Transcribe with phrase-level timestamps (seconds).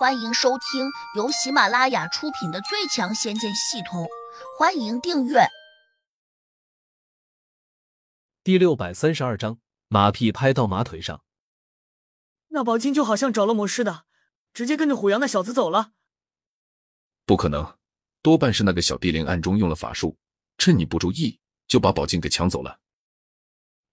[0.00, 4.04] 欢迎收听由喜马拉雅出品的《最强仙剑系统》，
[4.58, 5.40] 欢迎订阅。
[8.42, 9.58] 第六百三十二章，
[9.88, 11.22] 马屁拍到马腿上。
[12.48, 14.06] 那宝金就好像着了魔似的，
[14.54, 15.92] 直接跟着虎阳那小子走了。
[17.26, 17.76] 不可能，
[18.22, 20.16] 多半是那个小地灵暗中用了法术，
[20.56, 22.80] 趁你不注意就把宝镜给抢走了。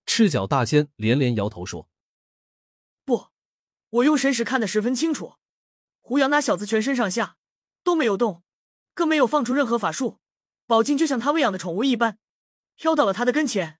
[0.05, 1.89] 赤脚大仙连连摇头说
[3.03, 3.27] ：“不，
[3.89, 5.33] 我用神识看得十分清楚。”
[6.07, 7.35] 胡杨那小子全身上下
[7.83, 8.41] 都没有动，
[8.93, 10.21] 更没有放出任何法术，
[10.65, 12.17] 宝镜就像他喂养的宠物一般，
[12.77, 13.79] 飘到了他的跟前。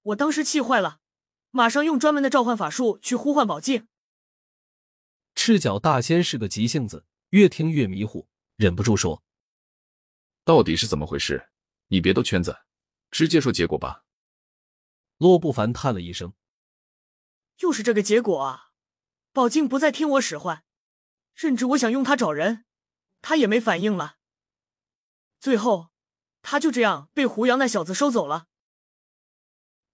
[0.00, 1.00] 我当时气坏了，
[1.50, 3.88] 马上用专门的召唤法术去呼唤宝镜。
[5.34, 9.22] 赤脚大仙是个急性子，越听越迷糊，忍不住说
[10.46, 11.50] ：“到底是怎么回事？
[11.88, 12.60] 你别兜圈子，
[13.10, 14.06] 直接说结果吧。”
[15.20, 16.32] 洛不凡叹了一声
[17.60, 18.70] ：“又是这个结果啊！
[19.34, 20.64] 宝镜不再听我使唤。”
[21.34, 22.64] 甚至我想用它找人，
[23.20, 24.16] 它也没反应了。
[25.38, 25.90] 最后，
[26.42, 28.46] 他就这样被胡杨那小子收走了。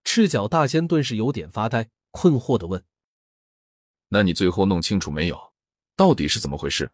[0.05, 2.85] 赤脚大仙顿时有点发呆，困惑的问
[4.09, 5.55] ：“那你最后弄清楚没有？
[5.97, 6.93] 到底是怎么回事？”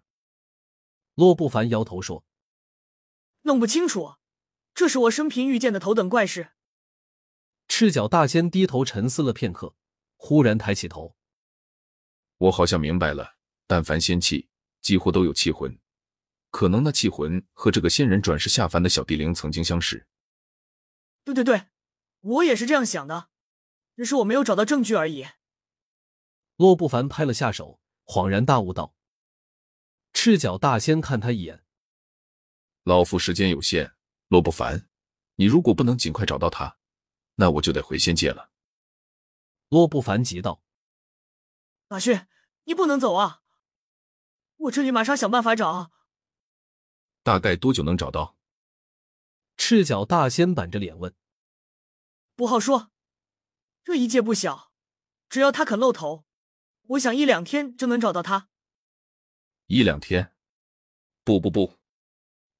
[1.14, 2.24] 洛不凡摇头说
[3.42, 4.16] ：“弄不清楚，
[4.74, 6.50] 这是我生平遇见的头等怪事。”
[7.68, 9.74] 赤脚大仙低头沉思了片刻，
[10.16, 11.16] 忽然抬起头
[12.38, 13.33] ：“我好像明白了。”
[13.66, 14.48] 但凡仙气，
[14.80, 15.78] 几乎都有气魂，
[16.50, 20.06] 可能那气魂和这个仙人转世下凡的小地灵曾经相识。
[21.24, 21.68] 对对对，
[22.20, 23.30] 我也是这样想的，
[23.96, 25.26] 只是我没有找到证据而已。
[26.56, 28.94] 洛不凡拍了下手，恍然大悟道
[30.12, 31.64] ：“赤脚大仙看他一眼，
[32.82, 33.94] 老夫时间有限，
[34.28, 34.88] 洛不凡，
[35.36, 36.76] 你如果不能尽快找到他，
[37.36, 38.52] 那我就得回仙界了。”
[39.70, 40.62] 洛不凡急道
[41.88, 42.20] ：“马旭，
[42.64, 43.40] 你不能走啊！”
[44.56, 45.90] 我这里马上想办法找。
[47.22, 48.36] 大概多久能找到？
[49.56, 51.14] 赤脚大仙板着脸问。
[52.34, 52.90] 不好说，
[53.84, 54.72] 这一界不小，
[55.28, 56.24] 只要他肯露头，
[56.82, 58.48] 我想一两天就能找到他。
[59.66, 60.34] 一两天？
[61.22, 61.78] 不不不，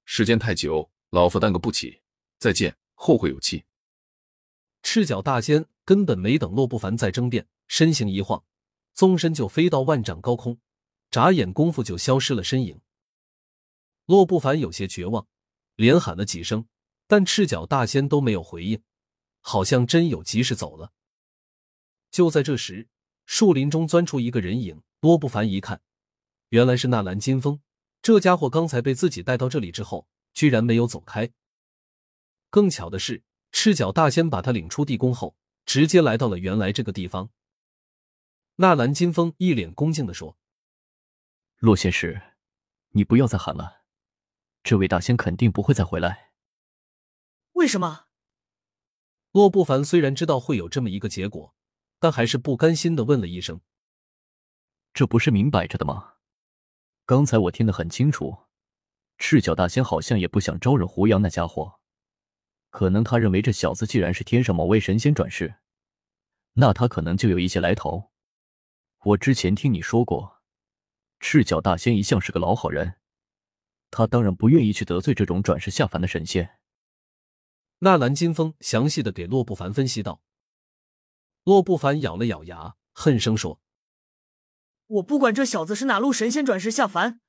[0.04, 2.02] 时间太久，老夫耽搁不起。
[2.38, 3.64] 再见，后会有期。
[4.82, 8.44] 赤脚大仙根本没等洛不凡再争辩，身形一晃，
[8.92, 10.60] 纵身就飞到万丈高空。
[11.14, 12.80] 眨眼功夫就消失了身影。
[14.04, 15.28] 洛不凡有些绝望，
[15.76, 16.66] 连喊了几声，
[17.06, 18.82] 但赤脚大仙都没有回应，
[19.40, 20.90] 好像真有急事走了。
[22.10, 22.88] 就在这时，
[23.26, 24.82] 树林中钻出一个人影。
[25.02, 25.80] 洛不凡一看，
[26.48, 27.60] 原来是纳兰金风。
[28.02, 31.30] 这家伙刚才被自己带到这里之后，居然没有走开。
[32.50, 37.30] 更巧的是，赤脚大仙把他领出地宫后，直接来到了原来这个地方。
[38.56, 40.36] 纳兰金风一脸恭敬的说。
[41.64, 42.20] 洛仙师，
[42.90, 43.84] 你不要再喊了，
[44.62, 46.32] 这位大仙肯定不会再回来。
[47.52, 48.04] 为什么？
[49.32, 51.54] 洛不凡虽然知道会有这么一个结果，
[51.98, 53.62] 但还是不甘心的问了一声
[54.92, 56.16] ：“这不是明摆着的吗？
[57.06, 58.40] 刚才我听得很清楚，
[59.16, 61.80] 赤脚大仙好像也不想招惹胡杨那家伙，
[62.68, 65.54] 可能他认为这小子既然是天上某位神仙转世，
[66.52, 68.12] 那他可能就有一些来头。
[69.04, 70.33] 我之前听你说过。”
[71.26, 72.96] 赤脚大仙一向是个老好人，
[73.90, 76.60] 他当然不愿意去得罪这种转世下凡的神仙。
[77.78, 80.20] 纳兰金风详细的给洛不凡分析道。
[81.44, 83.58] 洛不凡咬了咬牙，恨声说
[84.86, 87.22] ：“我不管这小子是哪路神仙转世下凡，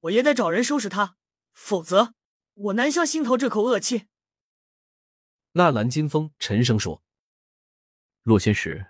[0.00, 1.16] 我也得找人收拾他，
[1.52, 2.14] 否则
[2.54, 4.08] 我难消心头这口恶气。”
[5.54, 7.00] 纳兰金风沉声说
[8.24, 8.88] ：“洛仙使，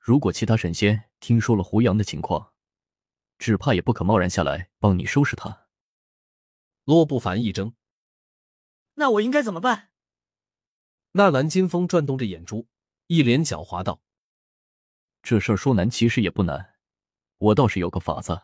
[0.00, 2.50] 如果其他神仙听说了胡杨的情况。”
[3.38, 5.66] 只怕也不可贸然下来帮你收拾他。
[6.84, 7.74] 洛不凡一怔，
[8.94, 9.90] 那我应该怎么办？
[11.12, 12.68] 纳兰金风转动着眼珠，
[13.06, 14.02] 一脸狡猾道
[15.22, 16.74] ：“这事儿说难其实也不难，
[17.38, 18.42] 我倒是有个法子，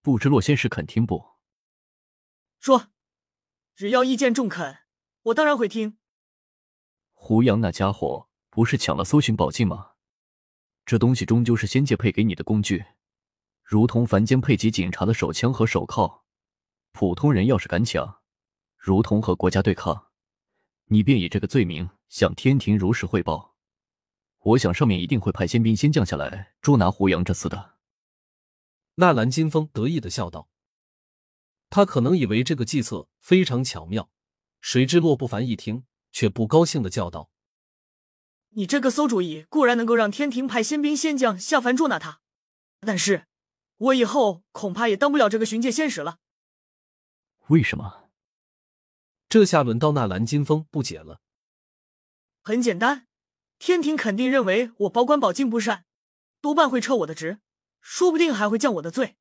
[0.00, 1.30] 不知洛仙师肯听不？”
[2.60, 2.92] 说，
[3.74, 4.78] 只要意见中肯，
[5.22, 5.98] 我当然会听。
[7.12, 9.92] 胡杨那家伙不是抢了搜寻宝镜吗？
[10.86, 12.84] 这东西终究是仙界配给你的工具。
[13.70, 16.24] 如同凡间配给警察的手枪和手铐，
[16.90, 18.20] 普通人要是敢抢，
[18.76, 20.08] 如同和国家对抗，
[20.86, 23.54] 你便以这个罪名向天庭如实汇报。
[24.40, 27.76] 我想上面一定会派仙兵先将下来捉拿胡杨这厮的。
[28.96, 30.48] 纳兰金风得意的笑道
[31.70, 34.10] ：“他可能以为这个计策非常巧妙，
[34.60, 37.30] 谁知洛不凡一听却不高兴的叫道
[38.50, 42.20] ：‘你这个馊主意固然能够让天庭派仙兵仙将下凡捉拿他，
[42.80, 43.26] 但是……’”
[43.80, 46.18] 我以后恐怕也当不了这个巡界仙使了。
[47.46, 48.10] 为什么？
[49.28, 51.20] 这下轮到那蓝金风不解了。
[52.42, 53.06] 很简单，
[53.58, 55.86] 天庭肯定认为我保管宝镜不善，
[56.40, 57.40] 多半会撤我的职，
[57.80, 59.16] 说不定还会降我的罪。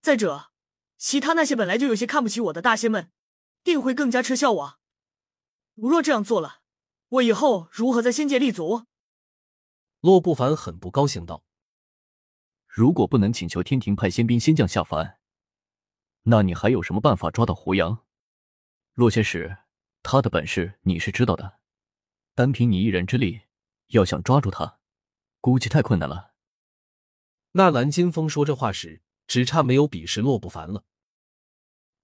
[0.00, 0.52] 再者，
[0.96, 3.10] 其他那些本来就有些看不起我的大仙们，
[3.62, 4.78] 定会更加嗤笑我。
[5.74, 6.60] 如若这样做了，
[7.08, 8.86] 我以后如何在仙界立足？
[10.00, 11.44] 洛不凡很不高兴道
[12.76, 15.18] ：“如果不能请求天庭派仙兵仙将下凡，
[16.24, 18.04] 那你还有什么办法抓到胡杨？
[18.92, 19.56] 洛仙使
[20.02, 21.58] 他的本事你是知道的，
[22.34, 23.44] 单凭你一人之力，
[23.86, 24.78] 要想抓住他，
[25.40, 26.34] 估计太困难了。”
[27.52, 30.84] 纳兰金风说这话时，只差没有鄙视洛不凡了。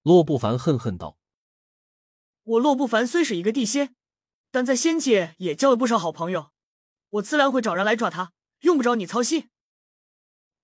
[0.01, 1.19] 洛不凡恨恨道。
[2.45, 3.95] 我洛不凡虽是一个地仙，
[4.51, 6.53] 但在仙界也交了不少好朋友，
[7.11, 9.51] 我自然会找人来抓他，用不着你操心。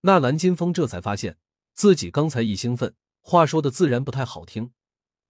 [0.03, 1.39] 纳兰金风这才发现
[1.75, 4.73] 自己刚才一兴奋，话说的自然不太好听，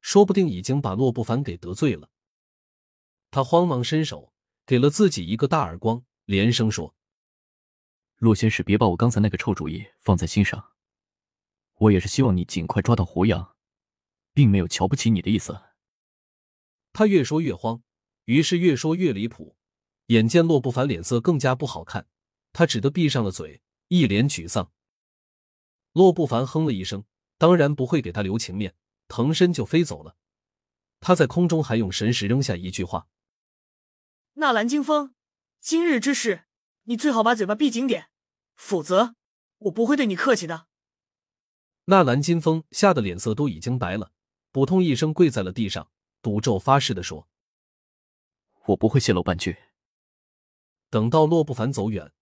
[0.00, 2.10] 说不定已经把洛不凡给得罪了。
[3.30, 4.32] 他慌忙伸手
[4.66, 6.94] 给了自己一个大耳光，连声说
[8.18, 10.72] ：“洛先生，别把我刚才那个臭主意放在心上。
[11.74, 13.54] 我也是希望你尽快抓到胡杨，
[14.34, 15.60] 并没有瞧不起你的意思。”
[16.92, 17.82] 他越说越慌，
[18.24, 19.56] 于是越说越离谱。
[20.06, 22.08] 眼见洛不凡脸色更加不好看，
[22.52, 24.72] 他只得闭上了嘴，一脸沮丧。
[25.92, 27.04] 洛不凡哼了一声，
[27.36, 28.76] 当然不会给他留情面，
[29.08, 30.16] 腾身就飞走了。
[31.00, 33.08] 他在空中还用神识扔下一句话
[34.34, 35.14] ：“纳兰金风，
[35.60, 36.44] 今日之事，
[36.84, 38.10] 你最好把嘴巴闭紧点，
[38.56, 39.14] 否则
[39.58, 40.66] 我不会对你客气的。”
[41.86, 44.12] 纳兰金风吓得脸色都已经白了，
[44.52, 45.90] 扑通一声跪在了地上。
[46.20, 47.28] 赌咒发誓的说
[48.66, 49.56] ：“我不会泄露半句。”
[50.90, 52.12] 等到洛不凡走远，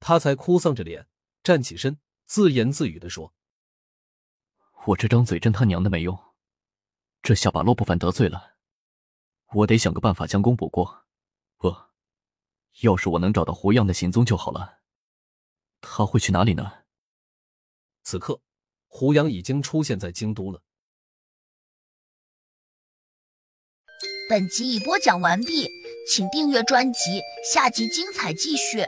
[0.00, 1.06] 他才哭丧着脸
[1.42, 3.34] 站起身，自言自语的说
[4.86, 6.18] ：“我这张嘴真他娘的没用，
[7.22, 8.56] 这下把洛不凡得罪了，
[9.52, 11.04] 我得想个办法将功补过。
[11.58, 11.90] 呃，
[12.82, 14.80] 要是我能找到胡杨的行踪就好了。
[15.80, 16.84] 他会去哪里呢？”
[18.04, 18.40] 此刻，
[18.86, 20.62] 胡杨已经出现在京都了。
[24.28, 25.68] 本集已播讲完毕，
[26.08, 27.20] 请订阅专辑，
[27.52, 28.86] 下集精彩继续。